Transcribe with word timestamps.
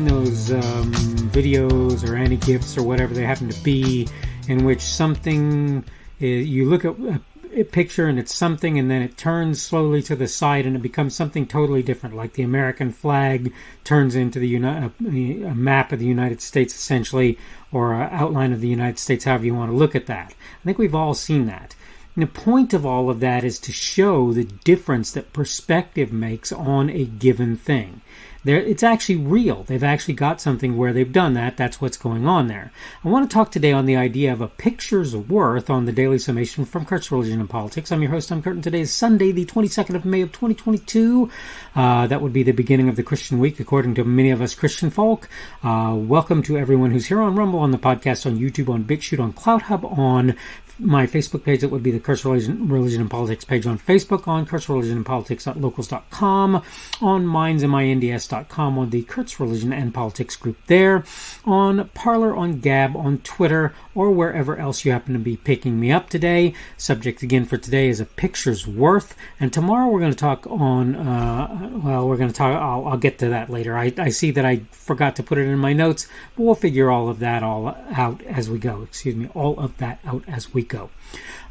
those 0.00 0.50
um, 0.50 0.92
videos 1.32 2.08
or 2.08 2.16
any 2.16 2.36
gifts 2.36 2.78
or 2.78 2.82
whatever 2.82 3.12
they 3.14 3.24
happen 3.24 3.48
to 3.48 3.62
be, 3.62 4.08
in 4.48 4.64
which 4.64 4.80
something 4.80 5.84
is, 6.18 6.48
you 6.48 6.68
look 6.68 6.84
at 6.84 6.98
a, 6.98 7.20
a 7.54 7.64
picture 7.64 8.06
and 8.06 8.18
it's 8.18 8.34
something, 8.34 8.78
and 8.78 8.90
then 8.90 9.02
it 9.02 9.18
turns 9.18 9.60
slowly 9.60 10.00
to 10.02 10.16
the 10.16 10.26
side 10.26 10.64
and 10.64 10.74
it 10.74 10.82
becomes 10.82 11.14
something 11.14 11.46
totally 11.46 11.82
different, 11.82 12.16
like 12.16 12.32
the 12.32 12.42
American 12.42 12.90
flag 12.90 13.52
turns 13.84 14.16
into 14.16 14.38
the 14.38 14.48
Uni- 14.48 15.44
a 15.44 15.54
map 15.54 15.92
of 15.92 15.98
the 15.98 16.06
United 16.06 16.40
States, 16.40 16.74
essentially, 16.74 17.38
or 17.70 17.92
an 17.92 18.08
outline 18.10 18.52
of 18.52 18.62
the 18.62 18.68
United 18.68 18.98
States, 18.98 19.24
however 19.24 19.44
you 19.44 19.54
want 19.54 19.70
to 19.70 19.76
look 19.76 19.94
at 19.94 20.06
that. 20.06 20.34
I 20.62 20.64
think 20.64 20.78
we've 20.78 20.94
all 20.94 21.14
seen 21.14 21.44
that. 21.46 21.74
And 22.14 22.22
the 22.22 22.26
point 22.26 22.74
of 22.74 22.84
all 22.84 23.08
of 23.08 23.20
that 23.20 23.44
is 23.44 23.58
to 23.60 23.72
show 23.72 24.32
the 24.32 24.44
difference 24.44 25.12
that 25.12 25.32
perspective 25.32 26.12
makes 26.12 26.52
on 26.52 26.90
a 26.90 27.04
given 27.04 27.56
thing. 27.56 28.02
There, 28.44 28.58
it's 28.58 28.82
actually 28.82 29.18
real. 29.18 29.62
They've 29.62 29.84
actually 29.84 30.14
got 30.14 30.40
something 30.40 30.76
where 30.76 30.92
they've 30.92 31.12
done 31.12 31.34
that. 31.34 31.56
That's 31.56 31.80
what's 31.80 31.96
going 31.96 32.26
on 32.26 32.48
there. 32.48 32.72
I 33.04 33.08
want 33.08 33.30
to 33.30 33.32
talk 33.32 33.52
today 33.52 33.70
on 33.70 33.86
the 33.86 33.94
idea 33.94 34.32
of 34.32 34.40
a 34.40 34.48
picture's 34.48 35.14
worth 35.14 35.70
on 35.70 35.84
the 35.84 35.92
Daily 35.92 36.18
Summation 36.18 36.64
from 36.64 36.84
Kurt's 36.84 37.12
Religion 37.12 37.38
and 37.38 37.48
Politics. 37.48 37.92
I'm 37.92 38.02
your 38.02 38.10
host, 38.10 38.32
I'm 38.32 38.42
Kurt, 38.42 38.54
and 38.54 38.64
today 38.64 38.80
is 38.80 38.92
Sunday, 38.92 39.30
the 39.30 39.46
22nd 39.46 39.94
of 39.94 40.04
May 40.04 40.22
of 40.22 40.32
2022. 40.32 41.30
Uh, 41.76 42.08
that 42.08 42.20
would 42.20 42.32
be 42.32 42.42
the 42.42 42.50
beginning 42.50 42.88
of 42.88 42.96
the 42.96 43.04
Christian 43.04 43.38
week, 43.38 43.60
according 43.60 43.94
to 43.94 44.02
many 44.02 44.32
of 44.32 44.42
us 44.42 44.56
Christian 44.56 44.90
folk. 44.90 45.28
Uh, 45.62 45.94
welcome 45.96 46.42
to 46.42 46.58
everyone 46.58 46.90
who's 46.90 47.06
here 47.06 47.22
on 47.22 47.36
Rumble, 47.36 47.60
on 47.60 47.70
the 47.70 47.78
podcast, 47.78 48.26
on 48.26 48.40
YouTube, 48.40 48.68
on 48.68 48.82
BitChute, 48.82 49.20
on 49.20 49.32
CloutHub, 49.34 49.96
on 49.96 50.34
my 50.78 51.06
Facebook 51.06 51.44
page. 51.44 51.60
That 51.60 51.70
would 51.70 51.82
be 51.82 51.90
the 51.90 52.00
Kurt's 52.00 52.24
Religion, 52.24 52.68
Religion 52.68 53.00
and 53.00 53.10
Politics 53.10 53.44
page 53.44 53.66
on 53.66 53.78
Facebook, 53.78 54.28
on 54.28 54.46
Kurt's 54.46 54.68
Religion 54.68 54.96
and 54.96 55.06
politics 55.06 55.22
Politics.locals.com, 55.22 56.62
on 57.00 57.26
mindsandmynds.com, 57.26 58.78
on 58.78 58.90
the 58.90 59.02
Kurt's 59.02 59.40
Religion 59.40 59.72
and 59.72 59.94
Politics 59.94 60.36
group 60.36 60.56
there, 60.66 61.04
on 61.44 61.88
Parler, 61.90 62.34
on 62.36 62.60
Gab, 62.60 62.96
on 62.96 63.18
Twitter, 63.18 63.74
or 63.94 64.10
wherever 64.10 64.56
else 64.56 64.84
you 64.84 64.92
happen 64.92 65.12
to 65.12 65.18
be 65.18 65.36
picking 65.36 65.78
me 65.78 65.92
up 65.92 66.08
today. 66.08 66.54
Subject 66.76 67.22
again 67.22 67.44
for 67.44 67.56
today 67.56 67.88
is 67.88 68.00
a 68.00 68.04
picture's 68.04 68.66
worth, 68.66 69.16
and 69.40 69.52
tomorrow 69.52 69.88
we're 69.88 70.00
going 70.00 70.12
to 70.12 70.18
talk 70.18 70.46
on. 70.48 70.96
Uh, 70.96 71.70
well, 71.82 72.08
we're 72.08 72.16
going 72.16 72.30
to 72.30 72.34
talk. 72.34 72.60
I'll, 72.60 72.86
I'll, 72.86 73.02
get 73.02 73.18
to 73.18 73.30
that 73.30 73.50
later. 73.50 73.76
I, 73.76 73.92
I 73.98 74.10
see 74.10 74.30
that 74.32 74.44
I 74.44 74.62
forgot 74.70 75.16
to 75.16 75.22
put 75.22 75.38
it 75.38 75.42
in 75.42 75.58
my 75.58 75.72
notes, 75.72 76.06
but 76.36 76.44
we'll 76.44 76.54
figure 76.54 76.90
all 76.90 77.08
of 77.08 77.18
that 77.20 77.42
all 77.42 77.76
out 77.92 78.22
as 78.24 78.48
we 78.50 78.58
go. 78.58 78.82
Excuse 78.82 79.16
me, 79.16 79.28
all 79.34 79.58
of 79.58 79.76
that 79.78 79.98
out 80.04 80.24
as 80.28 80.54
we 80.54 80.61
go. 80.64 80.90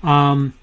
Um, 0.04 0.54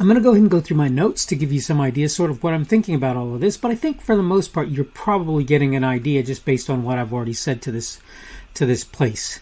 I'm 0.00 0.06
going 0.06 0.16
to 0.16 0.22
go 0.22 0.30
ahead 0.30 0.40
and 0.40 0.50
go 0.50 0.60
through 0.60 0.78
my 0.78 0.88
notes 0.88 1.26
to 1.26 1.36
give 1.36 1.52
you 1.52 1.60
some 1.60 1.80
ideas, 1.80 2.14
sort 2.14 2.30
of 2.30 2.42
what 2.42 2.54
I'm 2.54 2.64
thinking 2.64 2.94
about 2.94 3.16
all 3.16 3.34
of 3.34 3.40
this. 3.40 3.56
But 3.56 3.70
I 3.70 3.74
think 3.74 4.00
for 4.00 4.16
the 4.16 4.22
most 4.22 4.52
part, 4.52 4.68
you're 4.68 4.84
probably 4.84 5.44
getting 5.44 5.76
an 5.76 5.84
idea 5.84 6.22
just 6.22 6.44
based 6.44 6.70
on 6.70 6.82
what 6.82 6.98
I've 6.98 7.12
already 7.12 7.34
said 7.34 7.60
to 7.62 7.72
this 7.72 8.00
to 8.54 8.66
this 8.66 8.84
place. 8.84 9.40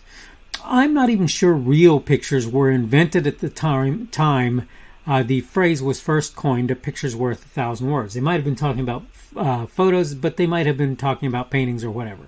I'm 0.65 0.93
not 0.93 1.09
even 1.09 1.27
sure 1.27 1.55
real 1.55 2.01
pictures 2.01 2.47
were 2.47 2.71
invented 2.71 3.27
at 3.27 3.39
the 3.39 3.49
time. 3.49 4.09
Time 4.09 4.69
uh, 5.07 5.23
the 5.23 5.41
phrase 5.41 5.83
was 5.83 6.01
first 6.01 6.37
coined, 6.37 6.71
"A 6.71 6.77
picture's 6.77 7.17
worth 7.17 7.45
a 7.45 7.49
thousand 7.49 7.91
words." 7.91 8.15
They 8.15 8.21
might 8.21 8.35
have 8.35 8.45
been 8.45 8.57
talking 8.57 8.83
about 8.83 9.05
uh, 9.37 9.67
photos, 9.67 10.15
but 10.15 10.37
they 10.37 10.47
might 10.47 10.67
have 10.67 10.77
been 10.77 10.97
talking 10.97 11.29
about 11.29 11.51
paintings 11.51 11.85
or 11.85 11.91
whatever. 11.91 12.27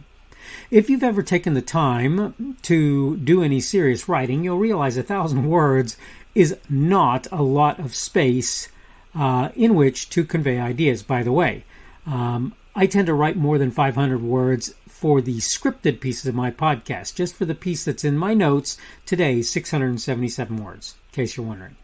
If 0.70 0.88
you've 0.88 1.02
ever 1.02 1.22
taken 1.22 1.54
the 1.54 1.62
time 1.62 2.56
to 2.62 3.16
do 3.18 3.42
any 3.42 3.60
serious 3.60 4.08
writing, 4.08 4.44
you'll 4.44 4.58
realize 4.58 4.96
a 4.96 5.02
thousand 5.02 5.48
words 5.48 5.96
is 6.34 6.56
not 6.68 7.26
a 7.30 7.42
lot 7.42 7.78
of 7.78 7.94
space 7.94 8.68
uh, 9.14 9.50
in 9.54 9.74
which 9.74 10.08
to 10.10 10.24
convey 10.24 10.58
ideas. 10.58 11.02
By 11.02 11.22
the 11.22 11.32
way, 11.32 11.64
um, 12.06 12.54
I 12.74 12.86
tend 12.86 13.06
to 13.06 13.14
write 13.14 13.36
more 13.36 13.58
than 13.58 13.70
500 13.70 14.22
words 14.22 14.74
for 14.88 15.20
the 15.20 15.36
scripted 15.38 16.00
pieces 16.00 16.26
of 16.26 16.34
my 16.34 16.50
podcast. 16.50 17.14
Just 17.14 17.34
for 17.34 17.44
the 17.44 17.54
piece 17.54 17.84
that's 17.84 18.04
in 18.04 18.16
my 18.16 18.34
notes 18.34 18.78
today, 19.04 19.42
677 19.42 20.56
words, 20.56 20.94
in 21.10 21.14
case 21.14 21.36
you're 21.36 21.46
wondering. 21.46 21.76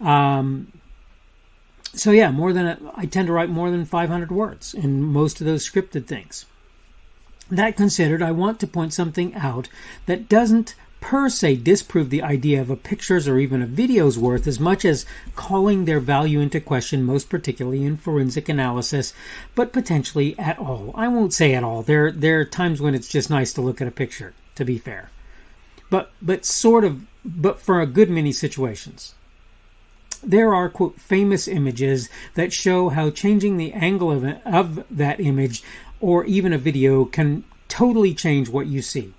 Um, 0.00 0.72
so 1.94 2.10
yeah, 2.10 2.30
more 2.30 2.52
than 2.52 2.90
I 2.96 3.06
tend 3.06 3.28
to 3.28 3.32
write 3.32 3.48
more 3.48 3.70
than 3.70 3.84
500 3.84 4.30
words 4.30 4.74
in 4.74 5.02
most 5.02 5.40
of 5.40 5.46
those 5.46 5.68
scripted 5.68 6.06
things. 6.06 6.46
That 7.50 7.76
considered, 7.76 8.22
I 8.22 8.32
want 8.32 8.60
to 8.60 8.66
point 8.66 8.92
something 8.92 9.34
out 9.34 9.68
that 10.06 10.28
doesn't 10.28 10.74
per 11.04 11.28
se 11.28 11.56
disprove 11.56 12.08
the 12.08 12.22
idea 12.22 12.58
of 12.58 12.70
a 12.70 12.76
picture's 12.76 13.28
or 13.28 13.38
even 13.38 13.60
a 13.60 13.66
video's 13.66 14.18
worth 14.18 14.46
as 14.46 14.58
much 14.58 14.86
as 14.86 15.04
calling 15.36 15.84
their 15.84 16.00
value 16.00 16.40
into 16.40 16.58
question, 16.58 17.04
most 17.04 17.28
particularly 17.28 17.84
in 17.84 17.94
forensic 17.98 18.48
analysis, 18.48 19.12
but 19.54 19.70
potentially 19.70 20.34
at 20.38 20.58
all. 20.58 20.92
I 20.94 21.08
won't 21.08 21.34
say 21.34 21.54
at 21.54 21.62
all. 21.62 21.82
There, 21.82 22.10
there 22.10 22.40
are 22.40 22.44
times 22.46 22.80
when 22.80 22.94
it's 22.94 23.08
just 23.08 23.28
nice 23.28 23.52
to 23.52 23.60
look 23.60 23.82
at 23.82 23.88
a 23.88 23.90
picture, 23.90 24.32
to 24.54 24.64
be 24.64 24.78
fair. 24.78 25.10
But, 25.90 26.10
but 26.22 26.46
sort 26.46 26.84
of, 26.84 27.02
but 27.22 27.60
for 27.60 27.82
a 27.82 27.86
good 27.86 28.08
many 28.08 28.32
situations. 28.32 29.14
There 30.22 30.54
are, 30.54 30.70
quote, 30.70 30.98
famous 30.98 31.46
images 31.46 32.08
that 32.32 32.50
show 32.50 32.88
how 32.88 33.10
changing 33.10 33.58
the 33.58 33.74
angle 33.74 34.10
of, 34.10 34.24
of 34.46 34.84
that 34.90 35.20
image 35.20 35.62
or 36.00 36.24
even 36.24 36.52
a 36.52 36.58
video 36.58 37.04
can 37.04 37.44
totally 37.68 38.14
change 38.14 38.48
what 38.48 38.66
you 38.66 38.82
see. 38.82 39.12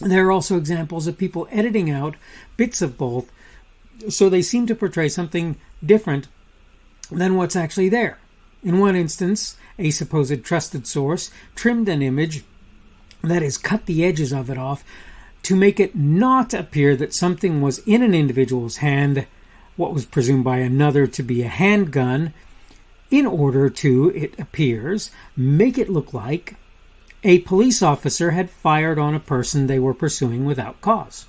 There 0.00 0.26
are 0.26 0.32
also 0.32 0.56
examples 0.56 1.06
of 1.06 1.16
people 1.16 1.48
editing 1.50 1.90
out 1.90 2.16
bits 2.56 2.82
of 2.82 2.98
both 2.98 3.30
so 4.08 4.28
they 4.28 4.42
seem 4.42 4.66
to 4.66 4.74
portray 4.74 5.08
something 5.08 5.56
different 5.84 6.28
than 7.10 7.36
what's 7.36 7.56
actually 7.56 7.88
there. 7.88 8.18
In 8.62 8.78
one 8.78 8.96
instance, 8.96 9.56
a 9.78 9.90
supposed 9.90 10.44
trusted 10.44 10.86
source 10.86 11.30
trimmed 11.54 11.88
an 11.88 12.02
image, 12.02 12.44
that 13.22 13.42
is, 13.42 13.58
cut 13.58 13.86
the 13.86 14.04
edges 14.04 14.32
of 14.32 14.50
it 14.50 14.58
off, 14.58 14.84
to 15.42 15.54
make 15.54 15.78
it 15.78 15.94
not 15.94 16.52
appear 16.52 16.96
that 16.96 17.14
something 17.14 17.60
was 17.60 17.78
in 17.80 18.02
an 18.02 18.14
individual's 18.14 18.78
hand, 18.78 19.26
what 19.76 19.94
was 19.94 20.06
presumed 20.06 20.44
by 20.44 20.58
another 20.58 21.06
to 21.06 21.22
be 21.22 21.42
a 21.42 21.48
handgun, 21.48 22.32
in 23.10 23.26
order 23.26 23.68
to, 23.70 24.10
it 24.14 24.38
appears, 24.38 25.10
make 25.36 25.78
it 25.78 25.88
look 25.88 26.12
like 26.12 26.56
a 27.22 27.40
police 27.40 27.82
officer 27.82 28.30
had 28.30 28.50
fired 28.50 28.98
on 28.98 29.14
a 29.14 29.20
person 29.20 29.66
they 29.66 29.78
were 29.78 29.94
pursuing 29.94 30.44
without 30.44 30.80
cause. 30.80 31.26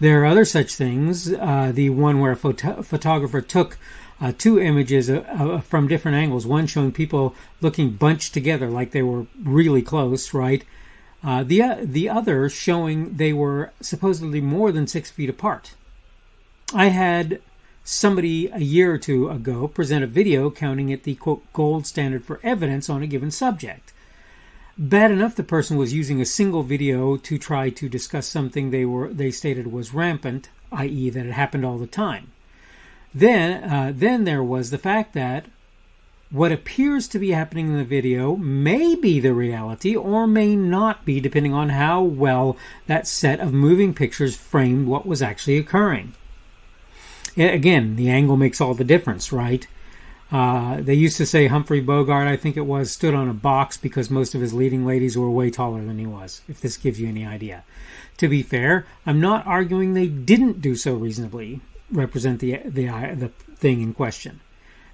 There 0.00 0.22
are 0.22 0.26
other 0.26 0.44
such 0.44 0.74
things. 0.74 1.32
Uh, 1.32 1.72
the 1.74 1.90
one 1.90 2.20
where 2.20 2.32
a 2.32 2.36
photo- 2.36 2.82
photographer 2.82 3.40
took 3.40 3.78
uh, 4.20 4.32
two 4.36 4.60
images 4.60 5.10
uh, 5.10 5.24
uh, 5.28 5.60
from 5.60 5.88
different 5.88 6.16
angles, 6.16 6.46
one 6.46 6.66
showing 6.66 6.92
people 6.92 7.34
looking 7.60 7.90
bunched 7.90 8.32
together 8.32 8.68
like 8.68 8.90
they 8.90 9.02
were 9.02 9.26
really 9.42 9.82
close, 9.82 10.32
right? 10.32 10.64
Uh, 11.22 11.42
the 11.42 11.62
uh, 11.62 11.76
the 11.82 12.08
other 12.08 12.48
showing 12.48 13.16
they 13.16 13.32
were 13.32 13.72
supposedly 13.80 14.40
more 14.40 14.70
than 14.70 14.86
six 14.86 15.10
feet 15.10 15.30
apart. 15.30 15.74
I 16.74 16.88
had 16.88 17.40
somebody 17.84 18.48
a 18.48 18.60
year 18.60 18.92
or 18.92 18.98
two 18.98 19.28
ago 19.28 19.68
present 19.68 20.02
a 20.02 20.06
video 20.06 20.50
counting 20.50 20.88
it 20.88 21.02
the 21.02 21.14
quote 21.16 21.44
gold 21.52 21.86
standard 21.86 22.24
for 22.24 22.40
evidence 22.42 22.88
on 22.88 23.02
a 23.02 23.06
given 23.06 23.30
subject. 23.30 23.92
Bad 24.78 25.12
enough 25.12 25.36
the 25.36 25.44
person 25.44 25.76
was 25.76 25.92
using 25.92 26.20
a 26.20 26.24
single 26.24 26.62
video 26.62 27.16
to 27.18 27.38
try 27.38 27.68
to 27.70 27.88
discuss 27.88 28.26
something 28.26 28.70
they 28.70 28.86
were 28.86 29.12
they 29.12 29.30
stated 29.30 29.70
was 29.70 29.94
rampant, 29.94 30.48
i.e., 30.72 31.10
that 31.10 31.26
it 31.26 31.32
happened 31.32 31.64
all 31.64 31.78
the 31.78 31.86
time. 31.86 32.32
Then, 33.14 33.62
uh, 33.62 33.92
then 33.94 34.24
there 34.24 34.42
was 34.42 34.70
the 34.70 34.78
fact 34.78 35.12
that 35.12 35.46
what 36.30 36.50
appears 36.50 37.06
to 37.08 37.20
be 37.20 37.30
happening 37.30 37.68
in 37.68 37.76
the 37.76 37.84
video 37.84 38.34
may 38.34 38.96
be 38.96 39.20
the 39.20 39.34
reality 39.34 39.94
or 39.94 40.26
may 40.26 40.56
not 40.56 41.04
be, 41.04 41.20
depending 41.20 41.54
on 41.54 41.68
how 41.68 42.02
well 42.02 42.56
that 42.88 43.06
set 43.06 43.38
of 43.38 43.52
moving 43.52 43.94
pictures 43.94 44.36
framed 44.36 44.88
what 44.88 45.06
was 45.06 45.22
actually 45.22 45.58
occurring. 45.58 46.14
Again, 47.36 47.96
the 47.96 48.10
angle 48.10 48.36
makes 48.36 48.60
all 48.60 48.74
the 48.74 48.84
difference, 48.84 49.32
right? 49.32 49.66
Uh, 50.30 50.80
they 50.80 50.94
used 50.94 51.16
to 51.18 51.26
say 51.26 51.46
Humphrey 51.46 51.80
Bogart, 51.80 52.26
I 52.26 52.36
think 52.36 52.56
it 52.56 52.62
was, 52.66 52.90
stood 52.90 53.14
on 53.14 53.28
a 53.28 53.34
box 53.34 53.76
because 53.76 54.10
most 54.10 54.34
of 54.34 54.40
his 54.40 54.54
leading 54.54 54.86
ladies 54.86 55.16
were 55.16 55.30
way 55.30 55.50
taller 55.50 55.84
than 55.84 55.98
he 55.98 56.06
was, 56.06 56.42
if 56.48 56.60
this 56.60 56.76
gives 56.76 57.00
you 57.00 57.08
any 57.08 57.24
idea. 57.24 57.64
To 58.18 58.28
be 58.28 58.42
fair, 58.42 58.86
I'm 59.06 59.20
not 59.20 59.46
arguing 59.46 59.94
they 59.94 60.06
didn't 60.06 60.60
do 60.60 60.76
so 60.76 60.94
reasonably 60.94 61.60
represent 61.90 62.40
the 62.40 62.56
the 62.64 62.86
the 62.86 63.30
thing 63.56 63.80
in 63.80 63.94
question. 63.94 64.40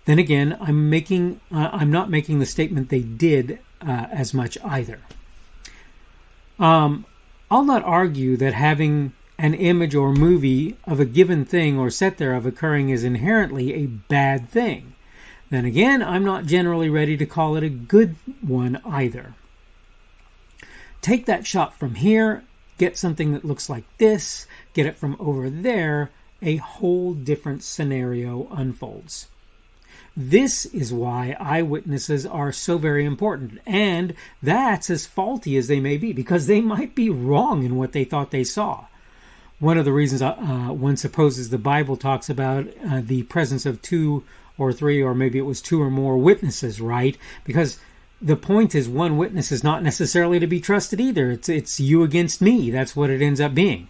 Then 0.04 0.18
again, 0.18 0.56
I'm 0.60 0.90
making 0.90 1.40
uh, 1.52 1.70
I'm 1.72 1.90
not 1.90 2.10
making 2.10 2.38
the 2.38 2.46
statement 2.46 2.88
they 2.88 3.00
did 3.00 3.58
uh, 3.80 4.06
as 4.10 4.34
much 4.34 4.58
either. 4.64 5.00
Um, 6.58 7.06
I'll 7.50 7.64
not 7.64 7.84
argue 7.84 8.36
that 8.36 8.54
having 8.54 9.12
an 9.40 9.54
image 9.54 9.94
or 9.94 10.12
movie 10.12 10.76
of 10.84 11.00
a 11.00 11.06
given 11.06 11.46
thing 11.46 11.78
or 11.78 11.88
set 11.88 12.18
thereof 12.18 12.44
occurring 12.44 12.90
is 12.90 13.02
inherently 13.02 13.72
a 13.72 13.86
bad 13.86 14.46
thing. 14.50 14.92
Then 15.48 15.64
again, 15.64 16.02
I'm 16.02 16.26
not 16.26 16.44
generally 16.44 16.90
ready 16.90 17.16
to 17.16 17.24
call 17.24 17.56
it 17.56 17.64
a 17.64 17.70
good 17.70 18.16
one 18.42 18.82
either. 18.84 19.32
Take 21.00 21.24
that 21.24 21.46
shot 21.46 21.74
from 21.74 21.94
here, 21.94 22.44
get 22.76 22.98
something 22.98 23.32
that 23.32 23.42
looks 23.42 23.70
like 23.70 23.84
this, 23.96 24.46
get 24.74 24.84
it 24.84 24.98
from 24.98 25.16
over 25.18 25.48
there, 25.48 26.10
a 26.42 26.56
whole 26.56 27.14
different 27.14 27.62
scenario 27.62 28.46
unfolds. 28.50 29.28
This 30.14 30.66
is 30.66 30.92
why 30.92 31.34
eyewitnesses 31.40 32.26
are 32.26 32.52
so 32.52 32.76
very 32.76 33.06
important. 33.06 33.58
And 33.64 34.14
that's 34.42 34.90
as 34.90 35.06
faulty 35.06 35.56
as 35.56 35.68
they 35.68 35.80
may 35.80 35.96
be, 35.96 36.12
because 36.12 36.46
they 36.46 36.60
might 36.60 36.94
be 36.94 37.08
wrong 37.08 37.64
in 37.64 37.76
what 37.76 37.92
they 37.92 38.04
thought 38.04 38.32
they 38.32 38.44
saw. 38.44 38.84
One 39.60 39.76
of 39.76 39.84
the 39.84 39.92
reasons 39.92 40.22
uh, 40.22 40.34
one 40.70 40.96
supposes 40.96 41.50
the 41.50 41.58
Bible 41.58 41.98
talks 41.98 42.30
about 42.30 42.66
uh, 42.82 43.02
the 43.04 43.24
presence 43.24 43.66
of 43.66 43.82
two 43.82 44.24
or 44.56 44.72
three, 44.72 45.02
or 45.02 45.14
maybe 45.14 45.38
it 45.38 45.42
was 45.42 45.60
two 45.60 45.82
or 45.82 45.90
more 45.90 46.16
witnesses, 46.16 46.80
right? 46.80 47.16
Because 47.44 47.78
the 48.22 48.36
point 48.36 48.74
is, 48.74 48.88
one 48.88 49.18
witness 49.18 49.52
is 49.52 49.62
not 49.62 49.82
necessarily 49.82 50.38
to 50.40 50.46
be 50.46 50.60
trusted 50.60 50.98
either. 50.98 51.30
It's, 51.30 51.48
it's 51.50 51.78
you 51.78 52.02
against 52.02 52.40
me. 52.40 52.70
That's 52.70 52.96
what 52.96 53.10
it 53.10 53.20
ends 53.20 53.40
up 53.40 53.54
being. 53.54 53.88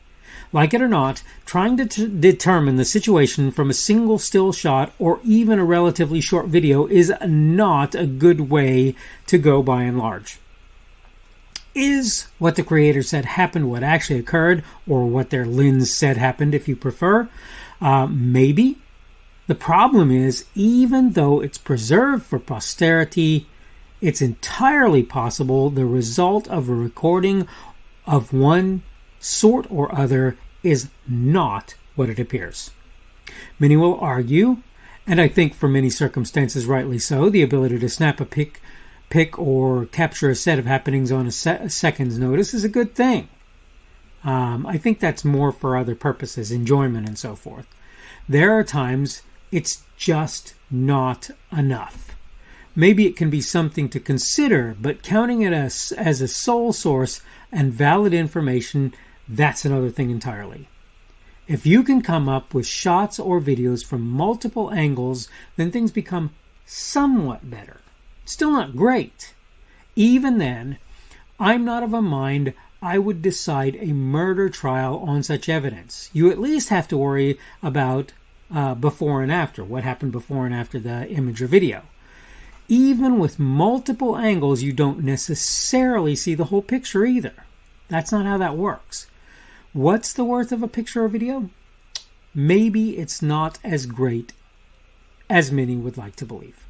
Like 0.52 0.74
it 0.74 0.82
or 0.82 0.88
not, 0.88 1.22
trying 1.46 1.76
to 1.76 1.86
t- 1.86 2.08
determine 2.18 2.74
the 2.74 2.84
situation 2.84 3.52
from 3.52 3.70
a 3.70 3.74
single 3.74 4.18
still 4.18 4.52
shot 4.52 4.92
or 4.98 5.20
even 5.22 5.60
a 5.60 5.64
relatively 5.64 6.20
short 6.20 6.46
video 6.46 6.86
is 6.86 7.12
not 7.24 7.94
a 7.94 8.06
good 8.06 8.50
way 8.50 8.96
to 9.28 9.38
go 9.38 9.62
by 9.62 9.84
and 9.84 9.98
large. 9.98 10.40
Is 11.74 12.26
what 12.38 12.56
the 12.56 12.62
creator 12.62 13.02
said 13.02 13.24
happened 13.24 13.70
what 13.70 13.82
actually 13.82 14.18
occurred, 14.18 14.64
or 14.88 15.06
what 15.06 15.30
their 15.30 15.46
lens 15.46 15.92
said 15.92 16.16
happened, 16.16 16.54
if 16.54 16.66
you 16.66 16.76
prefer? 16.76 17.28
Uh, 17.80 18.06
maybe. 18.06 18.78
The 19.46 19.54
problem 19.54 20.10
is, 20.10 20.44
even 20.54 21.12
though 21.12 21.40
it's 21.40 21.58
preserved 21.58 22.24
for 22.24 22.38
posterity, 22.38 23.46
it's 24.00 24.22
entirely 24.22 25.02
possible 25.02 25.70
the 25.70 25.84
result 25.84 26.48
of 26.48 26.68
a 26.68 26.74
recording 26.74 27.46
of 28.06 28.32
one 28.32 28.82
sort 29.18 29.66
or 29.70 29.94
other 29.94 30.36
is 30.62 30.88
not 31.06 31.74
what 31.94 32.08
it 32.08 32.18
appears. 32.18 32.70
Many 33.58 33.76
will 33.76 33.98
argue, 34.00 34.58
and 35.06 35.20
I 35.20 35.28
think 35.28 35.54
for 35.54 35.68
many 35.68 35.90
circumstances 35.90 36.66
rightly 36.66 36.98
so, 36.98 37.28
the 37.28 37.42
ability 37.42 37.78
to 37.78 37.88
snap 37.88 38.20
a 38.20 38.24
pic, 38.24 38.60
pic 39.10 39.38
or 39.38 39.86
capture 39.86 40.30
a 40.30 40.34
set 40.34 40.58
of 40.58 40.66
happenings 40.66 41.12
on 41.12 41.26
a, 41.26 41.30
se- 41.30 41.60
a 41.60 41.68
second's 41.70 42.18
notice 42.18 42.54
is 42.54 42.64
a 42.64 42.68
good 42.68 42.94
thing. 42.94 43.28
Um, 44.24 44.66
I 44.66 44.78
think 44.78 44.98
that's 44.98 45.24
more 45.24 45.52
for 45.52 45.76
other 45.76 45.94
purposes, 45.94 46.50
enjoyment 46.50 47.06
and 47.06 47.18
so 47.18 47.34
forth. 47.34 47.66
There 48.28 48.56
are 48.58 48.64
times 48.64 49.22
it's 49.50 49.82
just 49.96 50.54
not 50.70 51.30
enough. 51.50 52.16
Maybe 52.76 53.06
it 53.06 53.16
can 53.16 53.30
be 53.30 53.40
something 53.40 53.88
to 53.90 54.00
consider, 54.00 54.76
but 54.80 55.02
counting 55.02 55.42
it 55.42 55.52
as, 55.52 55.92
as 55.98 56.20
a 56.20 56.28
sole 56.28 56.72
source 56.72 57.20
and 57.50 57.72
valid 57.72 58.14
information 58.14 58.94
that's 59.32 59.64
another 59.64 59.90
thing 59.90 60.10
entirely. 60.10 60.68
If 61.46 61.64
you 61.64 61.84
can 61.84 62.02
come 62.02 62.28
up 62.28 62.52
with 62.52 62.66
shots 62.66 63.20
or 63.20 63.40
videos 63.40 63.84
from 63.84 64.02
multiple 64.02 64.72
angles, 64.72 65.28
then 65.56 65.70
things 65.70 65.92
become 65.92 66.30
somewhat 66.66 67.48
better. 67.48 67.80
Still 68.24 68.52
not 68.52 68.76
great. 68.76 69.34
Even 69.96 70.38
then, 70.38 70.78
I'm 71.38 71.64
not 71.64 71.82
of 71.82 71.94
a 71.94 72.02
mind 72.02 72.54
I 72.82 72.98
would 72.98 73.20
decide 73.20 73.76
a 73.76 73.92
murder 73.92 74.48
trial 74.48 74.98
on 74.98 75.22
such 75.22 75.48
evidence. 75.48 76.08
You 76.12 76.30
at 76.30 76.40
least 76.40 76.70
have 76.70 76.88
to 76.88 76.96
worry 76.96 77.38
about 77.62 78.12
uh, 78.54 78.74
before 78.74 79.22
and 79.22 79.30
after, 79.30 79.62
what 79.62 79.84
happened 79.84 80.12
before 80.12 80.46
and 80.46 80.54
after 80.54 80.78
the 80.78 81.08
image 81.10 81.42
or 81.42 81.46
video. 81.46 81.82
Even 82.68 83.18
with 83.18 83.38
multiple 83.38 84.16
angles, 84.16 84.62
you 84.62 84.72
don't 84.72 85.04
necessarily 85.04 86.16
see 86.16 86.34
the 86.34 86.46
whole 86.46 86.62
picture 86.62 87.04
either. 87.04 87.34
That's 87.88 88.12
not 88.12 88.26
how 88.26 88.38
that 88.38 88.56
works. 88.56 89.08
What's 89.72 90.12
the 90.12 90.24
worth 90.24 90.52
of 90.52 90.62
a 90.62 90.68
picture 90.68 91.04
or 91.04 91.08
video? 91.08 91.50
Maybe 92.34 92.96
it's 92.96 93.20
not 93.20 93.58
as 93.64 93.86
great 93.86 94.32
as 95.28 95.52
many 95.52 95.76
would 95.76 95.96
like 95.96 96.16
to 96.16 96.26
believe. 96.26 96.64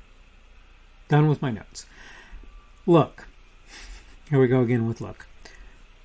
Done 1.11 1.29
with 1.29 1.43
my 1.43 1.51
notes. 1.51 1.87
Look, 2.87 3.27
here 4.31 4.41
we 4.41 4.47
go 4.47 4.61
again 4.61 4.87
with 4.87 5.01
look. 5.01 5.27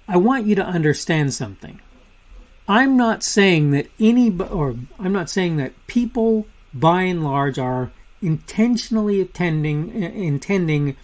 I 0.08 0.18
want 0.18 0.48
you 0.48 0.56
to 0.56 0.66
understand 0.66 1.32
something. 1.32 1.80
I'm 2.68 2.98
not 2.98 3.24
saying 3.24 3.70
that 3.70 3.88
any, 4.00 4.36
or 4.36 4.76
I'm 4.98 5.14
not 5.14 5.30
saying 5.30 5.58
that 5.58 5.74
people 5.86 6.48
by 6.74 7.04
and 7.04 7.24
large 7.24 7.60
are 7.60 7.92
intentionally 8.20 9.22
attending, 9.22 9.94
intending 9.94 10.98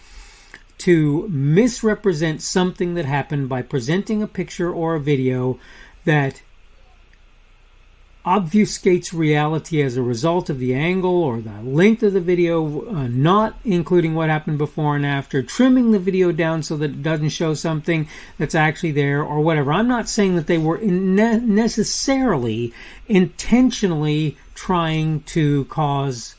to 0.80 1.28
misrepresent 1.30 2.42
something 2.42 2.96
that 2.96 3.06
happened 3.06 3.50
by 3.50 3.62
presenting 3.62 4.24
a 4.24 4.28
picture 4.28 4.74
or 4.74 4.96
a 4.96 5.00
video 5.00 5.60
that 6.06 6.42
obfuscates 8.26 9.14
reality 9.14 9.82
as 9.82 9.98
a 9.98 10.02
result 10.02 10.50
of 10.50 10.60
the 10.60 10.76
angle 10.76 11.24
or 11.24 11.42
the 11.42 11.62
length 11.64 12.04
of 12.04 12.14
the 12.14 12.22
video, 12.22 12.88
uh, 12.88 13.08
not 13.08 13.56
including 13.66 14.14
what 14.14 14.30
happened 14.30 14.58
before 14.58 14.96
and 14.96 15.06
after, 15.06 15.42
trimming 15.42 15.92
the 15.92 16.00
video 16.00 16.32
down 16.32 16.62
so 16.62 16.78
that 16.78 16.92
it 16.92 17.02
doesn't 17.02 17.30
show 17.30 17.54
something 17.54 18.08
that's 18.38 18.54
actually 18.54 18.92
there 18.92 19.24
or 19.24 19.42
whatever. 19.42 19.74
I'm 19.74 19.88
not 19.88 20.08
saying 20.08 20.36
that 20.36 20.46
they 20.46 20.60
were 20.60 20.78
ne- 20.78 21.40
necessarily 21.40 22.74
intentionally 23.08 24.38
trying 24.54 25.22
to 25.22 25.66
cause 25.66 26.36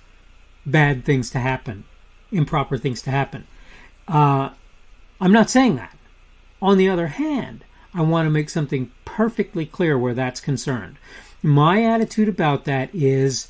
bad 0.65 1.05
things 1.05 1.31
to 1.31 1.41
happen, 1.41 1.83
improper 2.31 2.79
things 2.79 3.03
to 3.03 3.11
happen. 3.11 3.45
Uh, 4.07 4.51
I'm 5.21 5.33
not 5.33 5.51
saying 5.51 5.77
that. 5.77 5.97
On 6.61 6.79
the 6.79 6.89
other 6.89 7.09
hand, 7.09 7.65
I 7.93 8.03
want 8.03 8.27
to 8.27 8.31
make 8.31 8.51
something 8.51 8.93
perfectly 9.05 9.67
clear 9.67 9.99
where 9.99 10.15
that's 10.15 10.41
concerned. 10.41 10.97
My 11.43 11.85
attitude 11.85 12.29
about 12.29 12.65
that 12.65 12.95
is 12.95 13.49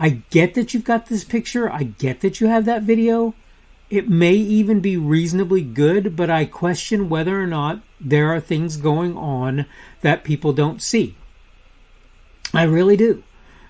I 0.00 0.22
get 0.30 0.54
that 0.54 0.72
you've 0.72 0.84
got 0.84 1.06
this 1.06 1.24
picture, 1.24 1.70
I 1.70 1.82
get 1.84 2.20
that 2.20 2.40
you 2.40 2.46
have 2.46 2.64
that 2.64 2.82
video. 2.82 3.34
It 3.90 4.08
may 4.08 4.32
even 4.32 4.80
be 4.80 4.96
reasonably 4.96 5.62
good, 5.62 6.16
but 6.16 6.30
I 6.30 6.46
question 6.46 7.08
whether 7.08 7.40
or 7.40 7.46
not 7.46 7.80
there 8.00 8.34
are 8.34 8.40
things 8.40 8.76
going 8.76 9.16
on 9.16 9.66
that 10.00 10.24
people 10.24 10.52
don't 10.52 10.82
see. 10.82 11.16
I 12.52 12.62
really 12.62 12.96
do 12.96 13.22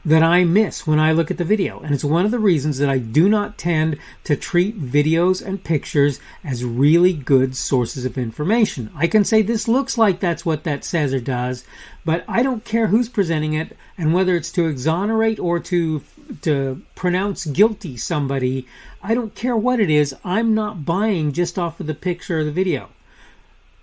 that 0.04 0.22
I 0.22 0.44
miss 0.44 0.86
when 0.86 0.98
I 0.98 1.12
look 1.12 1.30
at 1.30 1.38
the 1.38 1.44
video. 1.44 1.80
And 1.80 1.94
it's 1.94 2.04
one 2.04 2.24
of 2.24 2.30
the 2.30 2.38
reasons 2.38 2.78
that 2.78 2.90
I 2.90 2.98
do 2.98 3.28
not 3.28 3.56
tend 3.56 3.98
to 4.24 4.36
treat 4.36 4.80
videos 4.80 5.44
and 5.44 5.64
pictures 5.64 6.20
as 6.44 6.64
really 6.64 7.14
good 7.14 7.56
sources 7.56 8.04
of 8.04 8.18
information. 8.18 8.90
I 8.94 9.06
can 9.06 9.24
say 9.24 9.40
this 9.40 9.66
looks 9.66 9.96
like 9.96 10.20
that's 10.20 10.44
what 10.44 10.64
that 10.64 10.84
says 10.84 11.14
or 11.14 11.20
does, 11.20 11.64
but 12.04 12.24
I 12.28 12.42
don't 12.42 12.64
care 12.64 12.88
who's 12.88 13.08
presenting 13.08 13.54
it 13.54 13.76
and 13.96 14.12
whether 14.12 14.36
it's 14.36 14.52
to 14.52 14.66
exonerate 14.66 15.38
or 15.38 15.58
to 15.60 16.02
to 16.40 16.80
pronounce 16.94 17.44
guilty 17.44 17.98
somebody. 17.98 18.66
I 19.02 19.14
don't 19.14 19.34
care 19.34 19.56
what 19.56 19.78
it 19.78 19.90
is. 19.90 20.14
I'm 20.24 20.54
not 20.54 20.86
buying 20.86 21.32
just 21.32 21.58
off 21.58 21.80
of 21.80 21.86
the 21.86 21.94
picture 21.94 22.38
or 22.38 22.44
the 22.44 22.50
video. 22.50 22.88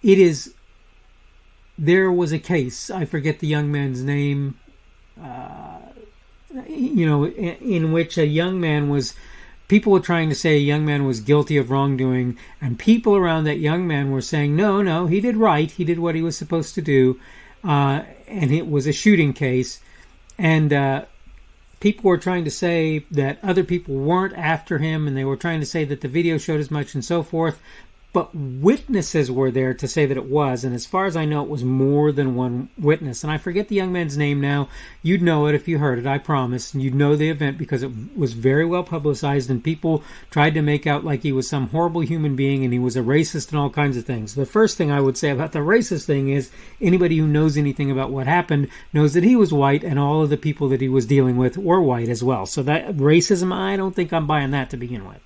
It 0.01 0.18
is 0.18 0.54
there 1.78 2.12
was 2.12 2.32
a 2.32 2.40
case, 2.40 2.92
I 2.92 3.06
forget 3.06 3.40
the 3.40 3.48
young 3.48 3.72
man's 3.72 4.04
name. 4.04 4.60
Uh, 5.22 5.81
you 6.67 7.05
know, 7.05 7.27
in, 7.27 7.91
which 7.91 8.17
a 8.17 8.25
young 8.25 8.60
man 8.60 8.89
was 8.89 9.13
people 9.67 9.91
were 9.91 10.00
trying 10.00 10.29
to 10.29 10.36
say 10.36 10.55
a 10.55 10.60
young 10.60 10.86
man 10.86 11.05
was 11.05 11.22
guilty 11.22 11.58
of 11.58 11.72
wrongdoing, 11.72 12.38
and 12.60 12.77
people 12.77 13.15
around 13.15 13.46
that 13.46 13.60
young 13.60 13.88
man 13.88 14.12
were 14.12 14.22
saying, 14.22 14.55
no, 14.55 14.81
no, 14.81 15.08
he 15.08 15.22
did 15.22 15.38
right. 15.38 15.72
He 15.72 15.86
did 15.86 16.00
what 16.00 16.15
he 16.15 16.22
was 16.22 16.38
supposed 16.38 16.75
to 16.75 16.81
do. 16.81 17.20
Uh, 17.63 18.03
and 18.27 18.51
it 18.51 18.70
was 18.70 18.86
a 18.86 18.91
shooting 18.91 19.31
case. 19.31 19.79
And 20.38 20.74
uh, 20.74 21.05
people 21.79 22.10
were 22.10 22.17
trying 22.17 22.43
to 22.43 22.51
say 22.51 23.05
that 23.12 23.39
other 23.43 23.63
people 23.63 23.96
weren't 23.96 24.38
after 24.38 24.79
him, 24.79 25.08
and 25.08 25.15
they 25.15 25.24
were 25.24 25.38
trying 25.38 25.62
to 25.62 25.65
say 25.65 25.86
that 25.86 26.01
the 26.01 26.08
video 26.08 26.38
showed 26.38 26.60
as 26.60 26.72
much 26.72 26.93
and 26.93 27.05
so 27.05 27.24
forth 27.24 27.62
but 28.13 28.36
witnesses 28.36 29.32
were 29.32 29.51
there 29.51 29.74
to 29.74 29.88
say 29.88 30.06
that 30.06 30.18
it 30.18 30.30
was. 30.30 30.65
And 30.65 30.75
as 30.75 30.86
far 30.86 31.06
as 31.06 31.15
I 31.15 31.24
know, 31.24 31.44
it 31.44 31.50
was 31.50 31.63
more 31.63 32.12
than 32.12 32.36
one 32.36 32.70
witness. 32.77 33.24
And 33.24 33.32
I 33.32 33.38
forget 33.38 33.70
the 33.70 33.75
young 33.75 33.94
man's 33.94 34.18
name 34.18 34.41
now. 34.41 34.68
You'd 35.01 35.22
know 35.22 35.46
it 35.48 35.56
if 35.56 35.68
you 35.68 35.77
heard 35.77 35.98
it, 35.98 36.06
I 36.06 36.18
promise. 36.18 36.74
And 36.74 36.84
you'd 36.84 36.94
know 36.94 37.15
the 37.15 37.30
event 37.30 37.58
because 37.58 37.84
it 37.84 37.91
was 38.15 38.34
very 38.34 38.65
well 38.65 38.84
publicized, 38.84 39.50
and 39.50 39.63
people 39.63 40.03
tried 40.30 40.56
to 40.56 40.62
make 40.62 40.86
out 40.86 41.06
like 41.06 41.24
he 41.24 41.32
was 41.32 41.48
some 41.48 41.70
horrible 41.70 42.01
human 42.01 42.36
being 42.36 42.63
and 42.63 42.74
he 42.74 42.80
was 42.80 42.98
a 42.98 43.01
racist 43.01 43.51
and 43.51 43.60
all 43.60 43.70
kinds 43.70 43.96
of 43.96 44.06
things. 44.06 44.36
The 44.36 44.46
first 44.46 44.77
thing 44.77 44.91
I 44.91 45.00
would 45.00 45.18
say 45.18 45.30
about 45.30 45.53
the 45.53 45.60
racist 45.60 46.06
thing 46.06 46.30
is 46.30 46.51
anybody 46.82 47.18
who 47.18 47.27
knows 47.27 47.56
anything 47.56 47.91
about 47.91 48.12
what 48.12 48.27
happened 48.27 48.68
knows 48.91 49.13
that 49.13 49.24
he 49.24 49.36
was 49.36 49.53
white 49.53 49.84
and 49.84 49.98
all 49.98 50.22
of 50.22 50.30
the 50.30 50.38
people 50.38 50.68
that 50.70 50.82
he 50.82 50.89
was 50.89 51.06
dealing 51.06 51.38
with 51.38 51.58
were 51.58 51.82
white 51.82 52.10
as 52.10 52.24
well. 52.24 52.46
So 52.46 52.62
that 52.63 52.98
racism, 52.98 53.53
I 53.53 53.77
don't 53.77 53.96
think 53.96 54.12
I'm 54.12 54.27
buying 54.27 54.51
that 54.51 54.70
to 54.72 54.77
begin 54.77 55.08
with. 55.08 55.22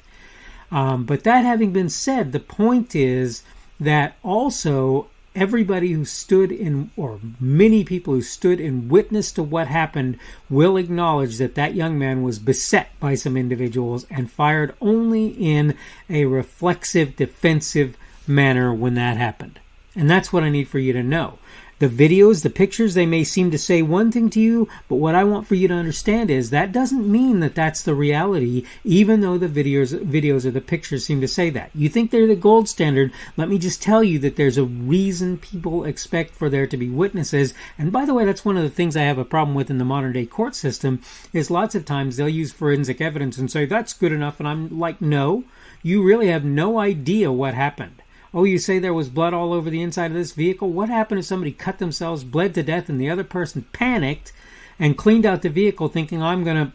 Um, 0.71 1.05
but 1.05 1.23
that 1.23 1.45
having 1.45 1.71
been 1.71 1.89
said, 1.89 2.31
the 2.31 2.39
point 2.39 2.95
is 2.95 3.43
that 3.79 4.17
also 4.23 5.07
everybody 5.35 5.91
who 5.91 6.05
stood 6.05 6.51
in, 6.51 6.89
or 6.95 7.19
many 7.39 7.83
people 7.83 8.13
who 8.13 8.21
stood 8.21 8.59
in 8.59 8.87
witness 8.87 9.31
to 9.33 9.43
what 9.43 9.67
happened, 9.67 10.17
will 10.49 10.77
acknowledge 10.77 11.37
that 11.37 11.55
that 11.55 11.75
young 11.75 11.99
man 11.99 12.23
was 12.23 12.39
beset 12.39 12.89
by 12.99 13.15
some 13.15 13.35
individuals 13.35 14.05
and 14.09 14.31
fired 14.31 14.73
only 14.79 15.27
in 15.27 15.75
a 16.09 16.25
reflexive, 16.25 17.15
defensive 17.15 17.97
manner 18.25 18.73
when 18.73 18.95
that 18.95 19.17
happened. 19.17 19.59
And 19.95 20.09
that's 20.09 20.33
what 20.33 20.43
I 20.43 20.49
need 20.49 20.67
for 20.67 20.79
you 20.79 20.93
to 20.93 21.03
know. 21.03 21.37
The 21.77 21.89
videos, 21.89 22.41
the 22.41 22.49
pictures, 22.49 22.93
they 22.93 23.05
may 23.05 23.25
seem 23.25 23.51
to 23.51 23.57
say 23.57 23.81
one 23.81 24.09
thing 24.09 24.29
to 24.29 24.39
you, 24.39 24.69
but 24.87 24.95
what 24.95 25.13
I 25.13 25.25
want 25.25 25.45
for 25.45 25.55
you 25.55 25.67
to 25.67 25.73
understand 25.73 26.31
is 26.31 26.49
that 26.49 26.71
doesn't 26.71 27.11
mean 27.11 27.41
that 27.41 27.53
that's 27.53 27.81
the 27.81 27.93
reality, 27.93 28.65
even 28.85 29.19
though 29.19 29.37
the 29.37 29.49
videos, 29.49 29.93
videos 29.99 30.45
or 30.45 30.51
the 30.51 30.61
pictures 30.61 31.05
seem 31.05 31.19
to 31.19 31.27
say 31.27 31.49
that. 31.49 31.71
You 31.75 31.89
think 31.89 32.11
they're 32.11 32.27
the 32.27 32.35
gold 32.37 32.69
standard. 32.69 33.11
Let 33.35 33.49
me 33.49 33.57
just 33.57 33.81
tell 33.81 34.05
you 34.05 34.19
that 34.19 34.37
there's 34.37 34.57
a 34.57 34.63
reason 34.63 35.37
people 35.37 35.83
expect 35.83 36.33
for 36.33 36.49
there 36.49 36.65
to 36.65 36.77
be 36.77 36.89
witnesses. 36.89 37.53
And 37.77 37.91
by 37.91 38.05
the 38.05 38.13
way, 38.13 38.23
that's 38.23 38.45
one 38.45 38.55
of 38.55 38.63
the 38.63 38.69
things 38.69 38.95
I 38.95 39.01
have 39.01 39.17
a 39.17 39.25
problem 39.25 39.53
with 39.53 39.69
in 39.69 39.77
the 39.77 39.83
modern 39.83 40.13
day 40.13 40.25
court 40.25 40.55
system 40.55 41.01
is 41.33 41.51
lots 41.51 41.75
of 41.75 41.83
times 41.83 42.15
they'll 42.15 42.29
use 42.29 42.53
forensic 42.53 43.01
evidence 43.01 43.37
and 43.37 43.51
say 43.51 43.65
that's 43.65 43.91
good 43.91 44.13
enough. 44.13 44.39
And 44.39 44.47
I'm 44.47 44.79
like, 44.79 45.01
no, 45.01 45.43
you 45.83 46.01
really 46.01 46.27
have 46.27 46.45
no 46.45 46.79
idea 46.79 47.33
what 47.33 47.53
happened. 47.53 48.01
Oh, 48.35 48.43
you 48.43 48.59
say 48.59 48.77
there 48.77 48.93
was 48.93 49.07
blood 49.07 49.33
all 49.33 49.53
over 49.53 49.69
the 49.69 49.81
inside 49.81 50.11
of 50.11 50.17
this 50.17 50.33
vehicle? 50.33 50.69
What 50.69 50.89
happened 50.89 51.19
if 51.19 51.25
somebody 51.25 51.53
cut 51.53 51.79
themselves, 51.79 52.25
bled 52.25 52.53
to 52.55 52.63
death, 52.63 52.89
and 52.89 52.99
the 52.99 53.09
other 53.09 53.23
person 53.23 53.65
panicked 53.71 54.33
and 54.77 54.97
cleaned 54.97 55.25
out 55.25 55.41
the 55.41 55.49
vehicle 55.49 55.87
thinking, 55.87 56.21
I'm 56.21 56.43
going 56.43 56.67
to 56.67 56.73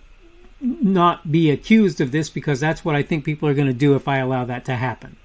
not 0.60 1.30
be 1.30 1.50
accused 1.50 2.00
of 2.00 2.12
this 2.12 2.30
because 2.30 2.60
that's 2.60 2.84
what 2.84 2.94
I 2.94 3.02
think 3.02 3.24
people 3.24 3.48
are 3.48 3.54
going 3.54 3.66
to 3.66 3.74
do 3.74 3.94
if 3.94 4.08
I 4.08 4.18
allow 4.18 4.44
that 4.46 4.64
to 4.66 4.76
happen? 4.76 5.16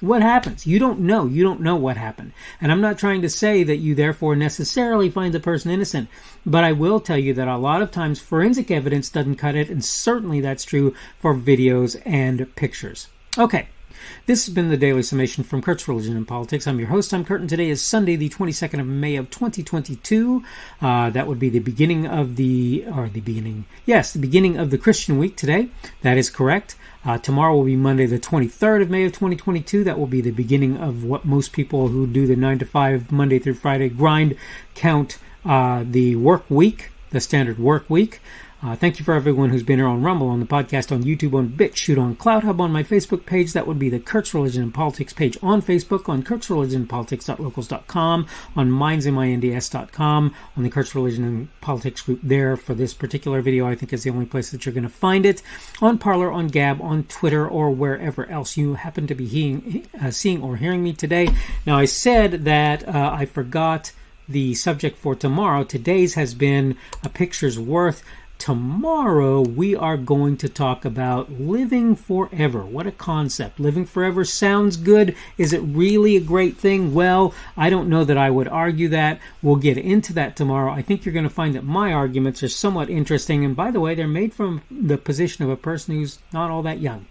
What 0.00 0.22
happens? 0.22 0.66
You 0.66 0.80
don't 0.80 1.00
know. 1.00 1.26
You 1.26 1.44
don't 1.44 1.60
know 1.60 1.76
what 1.76 1.96
happened. 1.96 2.32
And 2.60 2.72
I'm 2.72 2.80
not 2.80 2.98
trying 2.98 3.22
to 3.22 3.28
say 3.28 3.62
that 3.62 3.76
you 3.76 3.94
therefore 3.94 4.34
necessarily 4.34 5.08
find 5.10 5.32
the 5.32 5.38
person 5.38 5.70
innocent, 5.70 6.08
but 6.44 6.64
I 6.64 6.72
will 6.72 6.98
tell 6.98 7.18
you 7.18 7.34
that 7.34 7.46
a 7.46 7.56
lot 7.56 7.82
of 7.82 7.92
times 7.92 8.18
forensic 8.18 8.72
evidence 8.72 9.10
doesn't 9.10 9.36
cut 9.36 9.54
it, 9.54 9.70
and 9.70 9.84
certainly 9.84 10.40
that's 10.40 10.64
true 10.64 10.94
for 11.20 11.36
videos 11.36 12.00
and 12.04 12.52
pictures. 12.56 13.06
Okay, 13.38 13.68
this 14.26 14.46
has 14.46 14.54
been 14.54 14.68
the 14.68 14.76
Daily 14.76 15.02
Summation 15.02 15.44
from 15.44 15.62
Kurt's 15.62 15.86
Religion 15.88 16.16
and 16.16 16.26
Politics. 16.26 16.66
I'm 16.66 16.78
your 16.78 16.88
host, 16.88 17.12
I'm 17.12 17.24
Kurt, 17.24 17.40
and 17.40 17.50
today 17.50 17.68
is 17.70 17.82
Sunday, 17.82 18.16
the 18.16 18.28
22nd 18.28 18.80
of 18.80 18.86
May 18.86 19.16
of 19.16 19.30
2022. 19.30 20.42
Uh, 20.80 21.10
that 21.10 21.26
would 21.26 21.38
be 21.38 21.48
the 21.48 21.58
beginning 21.58 22.06
of 22.06 22.36
the, 22.36 22.84
or 22.94 23.08
the 23.08 23.20
beginning, 23.20 23.64
yes, 23.86 24.12
the 24.12 24.18
beginning 24.18 24.58
of 24.58 24.70
the 24.70 24.78
Christian 24.78 25.18
week 25.18 25.36
today. 25.36 25.68
That 26.02 26.18
is 26.18 26.30
correct. 26.30 26.76
Uh, 27.04 27.18
tomorrow 27.18 27.56
will 27.56 27.64
be 27.64 27.76
Monday, 27.76 28.06
the 28.06 28.18
23rd 28.18 28.82
of 28.82 28.90
May 28.90 29.04
of 29.04 29.12
2022. 29.12 29.84
That 29.84 29.98
will 29.98 30.06
be 30.06 30.20
the 30.20 30.30
beginning 30.30 30.76
of 30.76 31.04
what 31.04 31.24
most 31.24 31.52
people 31.52 31.88
who 31.88 32.06
do 32.06 32.26
the 32.26 32.36
9 32.36 32.60
to 32.60 32.64
5 32.64 33.10
Monday 33.10 33.38
through 33.38 33.54
Friday 33.54 33.88
grind 33.88 34.36
count 34.74 35.18
uh, 35.44 35.84
the 35.84 36.16
work 36.16 36.44
week, 36.48 36.90
the 37.10 37.20
standard 37.20 37.58
work 37.58 37.88
week. 37.90 38.20
Uh, 38.64 38.76
thank 38.76 39.00
you 39.00 39.04
for 39.04 39.14
everyone 39.14 39.50
who's 39.50 39.64
been 39.64 39.80
here 39.80 39.88
on 39.88 40.02
Rumble, 40.02 40.28
on 40.28 40.38
the 40.38 40.46
podcast, 40.46 40.92
on 40.92 41.02
YouTube, 41.02 41.34
on 41.34 41.48
BitChute, 41.48 42.00
on 42.00 42.14
CloutHub, 42.14 42.60
on 42.60 42.70
my 42.70 42.84
Facebook 42.84 43.26
page. 43.26 43.54
That 43.54 43.66
would 43.66 43.78
be 43.78 43.88
the 43.88 43.98
Kurt's 43.98 44.32
Religion 44.34 44.62
and 44.62 44.72
Politics 44.72 45.12
page 45.12 45.36
on 45.42 45.60
Facebook, 45.60 46.08
on 46.08 46.22
Kurt's 46.22 46.48
Religion 46.48 46.82
and 46.82 46.88
Politics.locals.com, 46.88 48.28
on 48.54 48.70
mindsandmynds.com, 48.70 50.34
on 50.56 50.62
the 50.62 50.70
Kurt's 50.70 50.94
Religion 50.94 51.24
and 51.24 51.60
Politics 51.60 52.02
group 52.02 52.20
there 52.22 52.56
for 52.56 52.74
this 52.74 52.94
particular 52.94 53.42
video. 53.42 53.66
I 53.66 53.74
think 53.74 53.92
is 53.92 54.04
the 54.04 54.10
only 54.10 54.26
place 54.26 54.52
that 54.52 54.64
you're 54.64 54.72
going 54.72 54.84
to 54.84 54.88
find 54.88 55.26
it. 55.26 55.42
On 55.80 55.98
Parler, 55.98 56.30
on 56.30 56.46
Gab, 56.46 56.80
on 56.80 57.02
Twitter, 57.04 57.48
or 57.48 57.72
wherever 57.72 58.30
else 58.30 58.56
you 58.56 58.74
happen 58.74 59.08
to 59.08 59.14
be 59.16 59.26
hearing, 59.26 59.88
uh, 60.00 60.12
seeing 60.12 60.40
or 60.40 60.56
hearing 60.56 60.84
me 60.84 60.92
today. 60.92 61.28
Now, 61.66 61.78
I 61.78 61.86
said 61.86 62.44
that 62.44 62.86
uh, 62.86 63.10
I 63.12 63.24
forgot 63.24 63.90
the 64.28 64.54
subject 64.54 64.98
for 64.98 65.14
tomorrow. 65.16 65.64
Today's 65.64 66.14
has 66.14 66.34
been 66.34 66.76
a 67.02 67.08
picture's 67.08 67.58
worth. 67.58 68.04
Tomorrow, 68.42 69.42
we 69.42 69.76
are 69.76 69.96
going 69.96 70.36
to 70.38 70.48
talk 70.48 70.84
about 70.84 71.30
living 71.30 71.94
forever. 71.94 72.66
What 72.66 72.88
a 72.88 72.90
concept. 72.90 73.60
Living 73.60 73.86
forever 73.86 74.24
sounds 74.24 74.76
good. 74.76 75.14
Is 75.38 75.52
it 75.52 75.60
really 75.60 76.16
a 76.16 76.20
great 76.20 76.56
thing? 76.56 76.92
Well, 76.92 77.34
I 77.56 77.70
don't 77.70 77.88
know 77.88 78.02
that 78.02 78.18
I 78.18 78.30
would 78.30 78.48
argue 78.48 78.88
that. 78.88 79.20
We'll 79.42 79.54
get 79.54 79.78
into 79.78 80.12
that 80.14 80.34
tomorrow. 80.34 80.72
I 80.72 80.82
think 80.82 81.04
you're 81.04 81.12
going 81.12 81.22
to 81.22 81.30
find 81.30 81.54
that 81.54 81.62
my 81.62 81.92
arguments 81.92 82.42
are 82.42 82.48
somewhat 82.48 82.90
interesting. 82.90 83.44
And 83.44 83.54
by 83.54 83.70
the 83.70 83.78
way, 83.78 83.94
they're 83.94 84.08
made 84.08 84.34
from 84.34 84.62
the 84.68 84.98
position 84.98 85.44
of 85.44 85.50
a 85.50 85.56
person 85.56 85.94
who's 85.94 86.18
not 86.32 86.50
all 86.50 86.62
that 86.62 86.80
young. 86.80 87.06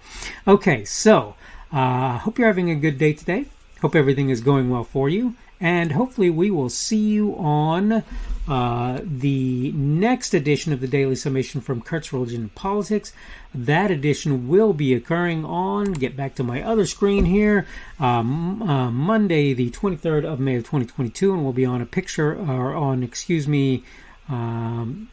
Okay, 0.46 0.84
so 0.84 1.36
I 1.72 2.16
uh, 2.16 2.18
hope 2.18 2.40
you're 2.40 2.48
having 2.50 2.72
a 2.72 2.76
good 2.76 2.98
day 2.98 3.14
today. 3.14 3.46
Hope 3.82 3.96
everything 3.96 4.32
is 4.32 4.42
going 4.42 4.70
well 4.70 4.84
for 4.84 5.08
you. 5.08 5.36
And 5.62 5.92
hopefully, 5.92 6.32
we 6.32 6.50
will 6.50 6.70
see 6.70 6.98
you 6.98 7.36
on 7.38 8.04
uh, 8.48 9.00
the 9.04 9.72
next 9.74 10.34
edition 10.34 10.74
of 10.74 10.82
the 10.82 10.88
Daily 10.88 11.16
Summation 11.16 11.62
from 11.62 11.82
Kurt's 11.82 12.12
Religion 12.12 12.42
and 12.42 12.56
Politics. 12.56 13.14
That 13.54 13.92
edition 13.92 14.48
will 14.48 14.74
be 14.74 14.96
occurring 14.96 15.46
on, 15.46 15.94
get 15.94 16.18
back 16.18 16.34
to 16.36 16.44
my 16.44 16.64
other 16.64 16.88
screen 16.88 17.26
here, 17.26 17.68
um, 18.00 18.64
uh, 18.64 18.90
Monday, 18.90 19.54
the 19.54 19.70
23rd 19.70 20.26
of 20.26 20.40
May 20.40 20.56
of 20.56 20.64
2022, 20.64 21.32
and 21.32 21.44
we'll 21.44 21.54
be 21.54 21.66
on 21.66 21.80
a 21.80 21.86
picture, 21.86 22.34
or 22.36 22.74
on, 22.74 23.04
excuse 23.04 23.48
me, 23.48 23.84
um, 24.30 25.10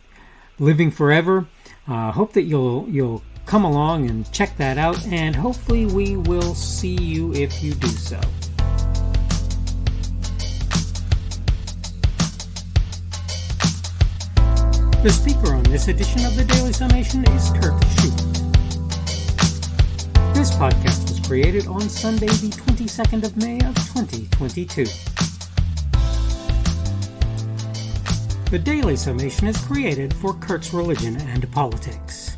Living 0.59 0.91
Forever. 0.91 1.47
Uh, 1.87 2.11
hope 2.13 2.33
that 2.33 2.43
you'll 2.43 2.87
you'll 2.89 3.23
come 3.45 3.65
along 3.65 4.09
and 4.09 4.31
check 4.33 4.57
that 4.57 4.79
out, 4.79 5.07
and 5.07 5.37
hopefully 5.37 5.85
we 5.87 6.17
will 6.17 6.55
see 6.55 6.97
you 6.97 7.35
if 7.35 7.63
you 7.63 7.75
do 7.75 7.89
so. 7.89 8.21
The 15.01 15.11
speaker 15.11 15.55
on 15.55 15.63
this 15.63 15.87
edition 15.87 16.27
of 16.27 16.35
the 16.35 16.45
Daily 16.45 16.73
Summation 16.73 17.23
is 17.31 17.51
Kurt 17.51 17.81
Schubert. 17.87 18.35
This 20.35 20.51
podcast 20.57 21.09
was 21.09 21.21
created 21.25 21.69
on 21.69 21.83
Sunday, 21.83 22.27
the 22.27 22.51
22nd 22.51 23.23
of 23.23 23.37
May 23.37 23.61
of 23.61 23.77
2022. 23.77 24.87
The 28.51 28.59
Daily 28.59 28.97
Summation 28.97 29.47
is 29.47 29.57
created 29.59 30.13
for 30.15 30.35
Kurt's 30.35 30.75
Religion 30.75 31.17
and 31.17 31.49
Politics. 31.53 32.37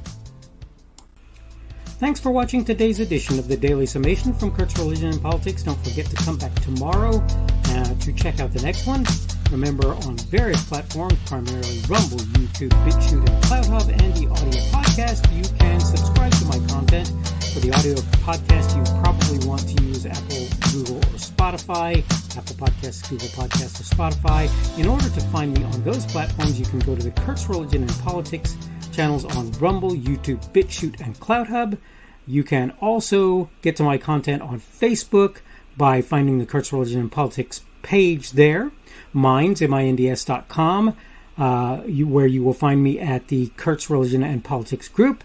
Thanks 1.98 2.20
for 2.20 2.30
watching 2.30 2.62
today's 2.62 3.00
edition 3.00 3.38
of 3.38 3.48
the 3.48 3.56
Daily 3.56 3.86
Summation 3.86 4.34
from 4.34 4.54
Kurt's 4.54 4.76
Religion 4.76 5.08
and 5.08 5.22
Politics. 5.22 5.62
Don't 5.62 5.82
forget 5.82 6.04
to 6.04 6.16
come 6.16 6.36
back 6.36 6.54
tomorrow 6.56 7.24
uh, 7.68 7.94
to 7.94 8.12
check 8.12 8.38
out 8.38 8.52
the 8.52 8.60
next 8.60 8.86
one. 8.86 9.06
Remember, 9.50 9.94
on 10.06 10.16
various 10.30 10.64
platforms, 10.64 11.18
primarily 11.26 11.80
Rumble, 11.88 12.18
YouTube, 12.38 12.70
BitChute, 12.86 13.28
and 13.28 13.44
CloutHub, 13.44 13.88
and 14.00 14.14
the 14.14 14.30
audio 14.30 14.60
podcast, 14.70 15.26
you 15.36 15.42
can 15.58 15.80
subscribe 15.80 16.30
to 16.32 16.44
my 16.44 16.58
content. 16.68 17.08
For 17.52 17.58
the 17.58 17.72
audio 17.72 17.94
podcast, 18.22 18.76
you 18.76 19.02
probably 19.02 19.44
want 19.48 19.66
to 19.68 19.82
use 19.82 20.06
Apple, 20.06 20.46
Google, 20.70 20.98
or 20.98 21.18
Spotify. 21.18 21.98
Apple 22.36 22.54
Podcasts, 22.54 23.10
Google 23.10 23.26
Podcasts, 23.28 23.80
or 23.80 23.94
Spotify. 23.96 24.78
In 24.78 24.86
order 24.86 25.08
to 25.08 25.20
find 25.32 25.52
me 25.58 25.64
on 25.64 25.82
those 25.82 26.06
platforms, 26.06 26.56
you 26.60 26.66
can 26.66 26.78
go 26.78 26.94
to 26.94 27.02
the 27.02 27.10
Kurt's 27.10 27.48
Religion 27.48 27.82
and 27.82 27.98
Politics 27.98 28.56
channels 28.92 29.24
on 29.24 29.50
Rumble, 29.52 29.90
YouTube, 29.90 30.48
BitChute, 30.52 31.00
and 31.00 31.18
CloutHub. 31.18 31.76
You 32.24 32.44
can 32.44 32.70
also 32.80 33.50
get 33.62 33.74
to 33.76 33.82
my 33.82 33.98
content 33.98 34.42
on 34.42 34.60
Facebook 34.60 35.38
by 35.76 36.02
finding 36.02 36.38
the 36.38 36.46
Kurt's 36.46 36.72
Religion 36.72 37.00
and 37.00 37.10
Politics 37.10 37.62
page 37.82 38.32
there 38.32 38.70
minds, 39.12 39.62
M-I-N-D-S.com, 39.62 40.96
uh, 41.38 41.80
you, 41.86 42.06
where 42.06 42.26
you 42.26 42.42
will 42.42 42.54
find 42.54 42.82
me 42.82 42.98
at 42.98 43.28
the 43.28 43.48
Kurt's 43.56 43.88
Religion 43.88 44.22
and 44.22 44.44
Politics 44.44 44.88
group, 44.88 45.24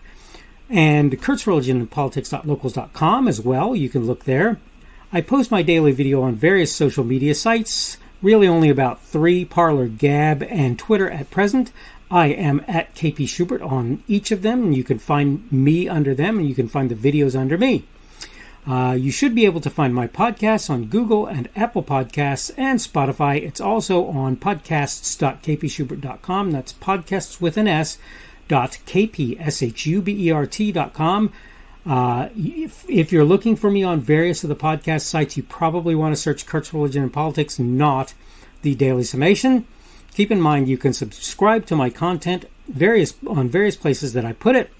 and 0.70 1.22
Kurt's 1.22 1.46
Religion 1.46 1.78
and 1.78 1.92
Politics.locals.com 1.92 3.28
as 3.28 3.42
well. 3.42 3.76
You 3.76 3.90
can 3.90 4.06
look 4.06 4.24
there. 4.24 4.60
I 5.12 5.22
post 5.22 5.52
my 5.52 5.62
daily 5.62 5.92
video 5.92 6.22
on 6.22 6.36
various 6.36 6.74
social 6.74 7.04
media 7.04 7.36
sites, 7.36 7.98
really 8.22 8.48
only 8.48 8.70
about 8.70 9.02
three 9.02 9.46
Parler, 9.46 9.88
Gab, 9.88 10.44
and 10.44 10.80
Twitter 10.80 11.10
at 11.10 11.30
present. 11.30 11.72
I 12.10 12.28
am 12.28 12.64
at 12.68 12.94
KP 12.96 13.28
Schubert 13.28 13.62
on 13.62 14.04
each 14.08 14.32
of 14.32 14.42
them, 14.42 14.64
and 14.64 14.76
you 14.76 14.84
can 14.84 15.00
find 15.00 15.52
me 15.52 15.88
under 15.88 16.14
them, 16.14 16.38
and 16.40 16.48
you 16.48 16.56
can 16.56 16.68
find 16.68 16.90
the 16.90 16.96
videos 16.96 17.38
under 17.38 17.58
me. 17.58 17.86
Uh, 18.68 18.98
you 19.00 19.12
should 19.12 19.36
be 19.36 19.46
able 19.46 19.62
to 19.62 19.70
find 19.70 19.94
my 19.94 20.08
podcasts 20.08 20.72
on 20.72 20.86
Google 20.86 21.28
and 21.28 21.48
Apple 21.56 21.84
Podcasts 21.84 22.50
and 22.58 22.80
Spotify. 22.80 23.40
It's 23.42 23.62
also 23.62 24.08
on 24.08 24.38
podcasts.kpschubert.com. 24.38 26.52
That's 26.52 26.74
podcasts 26.74 27.40
with 27.40 27.58
an 27.58 27.68
S 27.68 28.00
dot 28.48 28.80
kpschubert.com. 28.86 31.34
Uh, 31.86 32.30
if, 32.36 32.90
if 32.90 33.12
you're 33.12 33.24
looking 33.24 33.56
for 33.56 33.70
me 33.70 33.84
on 33.84 34.02
various 34.02 34.44
of 34.44 34.50
the 34.50 34.56
podcast 34.56 35.02
sites, 35.02 35.38
you 35.38 35.44
probably 35.44 35.94
want 35.94 36.16
to 36.16 36.22
search 36.22 36.48
Kurt's 36.48 36.74
Religion 36.74 37.04
and 37.04 37.14
Politics, 37.14 37.60
not 37.60 38.16
the 38.64 38.74
Daily 38.74 39.04
Summation. 39.04 39.68
Keep 40.14 40.32
in 40.32 40.42
mind 40.42 40.68
you 40.68 40.80
can 40.80 40.94
subscribe 40.94 41.68
to 41.68 41.76
my 41.76 41.92
content 41.92 42.46
various 42.68 43.14
on 43.28 43.48
various 43.48 43.76
places 43.76 44.14
that 44.14 44.26
I 44.26 44.34
put 44.34 44.56
it. 44.56 44.72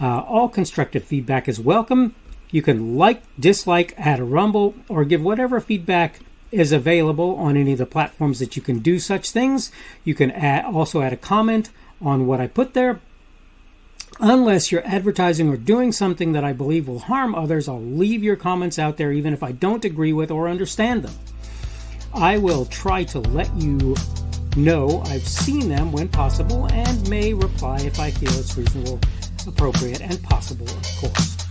Uh, 0.00 0.20
all 0.20 0.48
constructive 0.50 1.04
feedback 1.04 1.48
is 1.48 1.58
welcome. 1.58 2.14
You 2.54 2.62
can 2.62 2.96
like, 2.96 3.20
dislike, 3.36 3.94
add 3.98 4.20
a 4.20 4.24
rumble, 4.24 4.76
or 4.88 5.04
give 5.04 5.20
whatever 5.20 5.58
feedback 5.58 6.20
is 6.52 6.70
available 6.70 7.34
on 7.34 7.56
any 7.56 7.72
of 7.72 7.78
the 7.78 7.84
platforms 7.84 8.38
that 8.38 8.54
you 8.54 8.62
can 8.62 8.78
do 8.78 9.00
such 9.00 9.32
things. 9.32 9.72
You 10.04 10.14
can 10.14 10.30
add, 10.30 10.64
also 10.64 11.02
add 11.02 11.12
a 11.12 11.16
comment 11.16 11.70
on 12.00 12.28
what 12.28 12.40
I 12.40 12.46
put 12.46 12.74
there. 12.74 13.00
Unless 14.20 14.70
you're 14.70 14.86
advertising 14.86 15.48
or 15.48 15.56
doing 15.56 15.90
something 15.90 16.30
that 16.30 16.44
I 16.44 16.52
believe 16.52 16.86
will 16.86 17.00
harm 17.00 17.34
others, 17.34 17.68
I'll 17.68 17.82
leave 17.82 18.22
your 18.22 18.36
comments 18.36 18.78
out 18.78 18.98
there 18.98 19.10
even 19.10 19.32
if 19.32 19.42
I 19.42 19.50
don't 19.50 19.84
agree 19.84 20.12
with 20.12 20.30
or 20.30 20.48
understand 20.48 21.02
them. 21.02 21.14
I 22.14 22.38
will 22.38 22.66
try 22.66 23.02
to 23.02 23.18
let 23.18 23.52
you 23.56 23.96
know 24.56 25.02
I've 25.06 25.26
seen 25.26 25.68
them 25.68 25.90
when 25.90 26.08
possible 26.08 26.66
and 26.66 27.10
may 27.10 27.34
reply 27.34 27.80
if 27.80 27.98
I 27.98 28.12
feel 28.12 28.32
it's 28.38 28.56
reasonable, 28.56 29.00
appropriate, 29.44 30.02
and 30.02 30.22
possible, 30.22 30.68
of 30.68 30.86
course. 31.00 31.43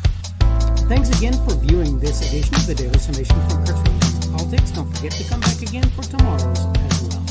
Thanks 0.87 1.09
again 1.17 1.33
for 1.45 1.55
viewing 1.55 1.99
this 1.99 2.21
edition 2.27 2.55
of 2.55 2.67
the 2.67 2.75
Daily 2.75 2.99
Summation 2.99 3.35
from 3.49 3.65
Kurt's 3.65 4.27
Politics. 4.29 4.71
Don't 4.71 4.95
forget 4.95 5.11
to 5.13 5.23
come 5.29 5.39
back 5.39 5.61
again 5.61 5.89
for 5.91 6.03
tomorrow's 6.03 7.22